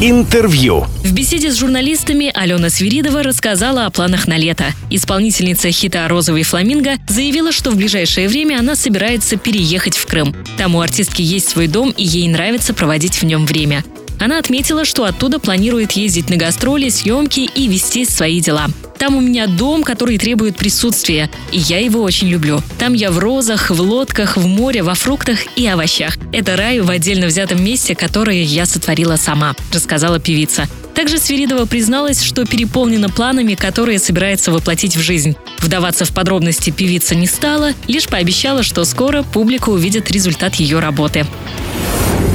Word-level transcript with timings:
Интервью. 0.00 0.86
В 1.02 1.12
беседе 1.12 1.50
с 1.50 1.56
журналистами 1.56 2.30
Алена 2.32 2.70
Свиридова 2.70 3.24
рассказала 3.24 3.84
о 3.84 3.90
планах 3.90 4.28
на 4.28 4.36
лето. 4.38 4.66
Исполнительница 4.90 5.72
хита 5.72 6.06
«Розовый 6.06 6.44
фламинго» 6.44 6.98
заявила, 7.08 7.50
что 7.50 7.72
в 7.72 7.76
ближайшее 7.76 8.28
время 8.28 8.60
она 8.60 8.76
собирается 8.76 9.36
переехать 9.36 9.96
в 9.96 10.06
Крым. 10.06 10.36
Там 10.56 10.76
у 10.76 10.80
артистки 10.80 11.22
есть 11.22 11.48
свой 11.48 11.66
дом, 11.66 11.90
и 11.90 12.04
ей 12.04 12.28
нравится 12.28 12.74
проводить 12.74 13.20
в 13.20 13.24
нем 13.24 13.44
время. 13.44 13.82
Она 14.18 14.38
отметила, 14.38 14.84
что 14.84 15.04
оттуда 15.04 15.38
планирует 15.38 15.92
ездить 15.92 16.30
на 16.30 16.36
гастроли, 16.36 16.88
съемки 16.88 17.40
и 17.40 17.68
вести 17.68 18.04
свои 18.04 18.40
дела. 18.40 18.66
Там 18.98 19.14
у 19.14 19.20
меня 19.20 19.46
дом, 19.46 19.84
который 19.84 20.18
требует 20.18 20.56
присутствия, 20.56 21.30
и 21.52 21.58
я 21.58 21.78
его 21.78 22.02
очень 22.02 22.28
люблю. 22.28 22.60
Там 22.80 22.94
я 22.94 23.12
в 23.12 23.18
розах, 23.18 23.70
в 23.70 23.80
лодках, 23.80 24.36
в 24.36 24.46
море, 24.46 24.82
во 24.82 24.94
фруктах 24.94 25.38
и 25.56 25.66
овощах. 25.68 26.16
Это 26.32 26.56
рай 26.56 26.80
в 26.80 26.90
отдельно 26.90 27.26
взятом 27.28 27.62
месте, 27.62 27.94
которое 27.94 28.42
я 28.42 28.66
сотворила 28.66 29.14
сама, 29.14 29.54
рассказала 29.72 30.18
певица. 30.18 30.66
Также 30.94 31.18
Свиридова 31.18 31.64
призналась, 31.64 32.24
что 32.24 32.44
переполнена 32.44 33.08
планами, 33.08 33.54
которые 33.54 34.00
собирается 34.00 34.50
воплотить 34.50 34.96
в 34.96 35.00
жизнь. 35.00 35.36
Вдаваться 35.60 36.04
в 36.04 36.12
подробности 36.12 36.70
певица 36.70 37.14
не 37.14 37.28
стала, 37.28 37.70
лишь 37.86 38.08
пообещала, 38.08 38.64
что 38.64 38.84
скоро 38.84 39.22
публика 39.22 39.68
увидит 39.68 40.10
результат 40.10 40.56
ее 40.56 40.80
работы. 40.80 41.24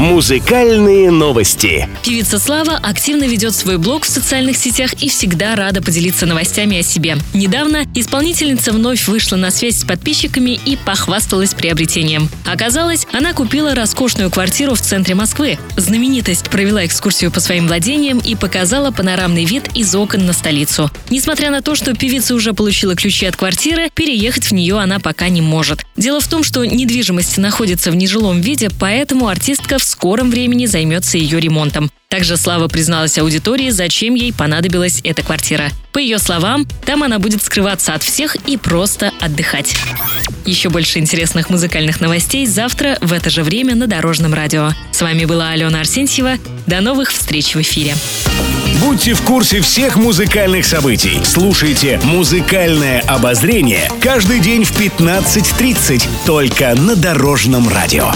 Музыкальные 0.00 1.10
новости. 1.10 1.88
Певица 2.04 2.38
Слава 2.38 2.76
активно 2.76 3.24
ведет 3.24 3.54
свой 3.54 3.78
блог 3.78 4.04
в 4.04 4.08
социальных 4.08 4.56
сетях 4.56 4.94
и 4.94 5.08
всегда 5.08 5.54
рада 5.56 5.82
поделиться 5.82 6.26
новостями 6.26 6.78
о 6.78 6.82
себе. 6.82 7.18
Недавно 7.34 7.84
исполнительница 7.94 8.72
вновь 8.72 9.06
вышла 9.08 9.36
на 9.36 9.50
связь 9.50 9.76
с 9.78 9.84
подписчиками 9.84 10.58
и 10.64 10.76
похвасталась 10.76 11.54
приобретением. 11.54 12.28
Оказалось, 12.46 13.06
она 13.12 13.32
купила 13.32 13.74
роскошную 13.74 14.30
квартиру 14.30 14.74
в 14.74 14.80
центре 14.80 15.14
Москвы. 15.14 15.58
Знаменитость 15.76 16.50
провела 16.50 16.84
экскурсию 16.86 17.30
по 17.30 17.40
своим 17.40 17.66
владениям 17.66 18.18
и 18.18 18.34
показала 18.34 18.90
панорамный 18.90 19.44
вид 19.44 19.68
из 19.74 19.94
окон 19.94 20.26
на 20.26 20.32
столицу. 20.32 20.90
Несмотря 21.10 21.50
на 21.50 21.62
то, 21.62 21.74
что 21.74 21.94
певица 21.94 22.34
уже 22.34 22.52
получила 22.52 22.96
ключи 22.96 23.26
от 23.26 23.36
квартиры, 23.36 23.90
переехать 23.94 24.46
в 24.46 24.52
нее 24.52 24.78
она 24.78 24.98
пока 24.98 25.28
не 25.28 25.42
может. 25.42 25.84
Дело 25.96 26.20
в 26.20 26.26
том, 26.28 26.42
что 26.42 26.64
недвижимость 26.64 27.38
находится 27.38 27.90
в 27.90 27.96
нежилом 27.96 28.40
виде, 28.40 28.70
поэтому 28.78 29.28
артистка 29.28 29.69
в 29.78 29.84
скором 29.84 30.30
времени 30.30 30.66
займется 30.66 31.18
ее 31.18 31.40
ремонтом. 31.40 31.90
Также 32.08 32.36
Слава 32.36 32.66
призналась 32.66 33.18
аудитории, 33.18 33.70
зачем 33.70 34.14
ей 34.14 34.32
понадобилась 34.32 35.00
эта 35.04 35.22
квартира. 35.22 35.68
По 35.92 35.98
ее 35.98 36.18
словам, 36.18 36.66
там 36.84 37.04
она 37.04 37.20
будет 37.20 37.42
скрываться 37.42 37.94
от 37.94 38.02
всех 38.02 38.34
и 38.46 38.56
просто 38.56 39.12
отдыхать. 39.20 39.76
Еще 40.44 40.70
больше 40.70 40.98
интересных 40.98 41.50
музыкальных 41.50 42.00
новостей 42.00 42.46
завтра 42.46 42.98
в 43.00 43.12
это 43.12 43.30
же 43.30 43.44
время 43.44 43.76
на 43.76 43.86
Дорожном 43.86 44.34
радио. 44.34 44.70
С 44.90 45.02
вами 45.02 45.24
была 45.24 45.50
Алена 45.50 45.80
Арсентьева. 45.80 46.38
До 46.66 46.80
новых 46.80 47.10
встреч 47.10 47.54
в 47.54 47.60
эфире. 47.60 47.94
Будьте 48.80 49.14
в 49.14 49.22
курсе 49.22 49.60
всех 49.60 49.96
музыкальных 49.96 50.64
событий. 50.64 51.20
Слушайте 51.24 52.00
«Музыкальное 52.02 53.00
обозрение» 53.02 53.90
каждый 54.00 54.40
день 54.40 54.64
в 54.64 54.72
15.30 54.80 56.08
только 56.24 56.74
на 56.74 56.96
Дорожном 56.96 57.68
радио. 57.68 58.12